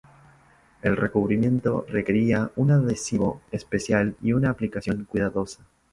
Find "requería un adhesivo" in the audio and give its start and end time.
1.87-3.41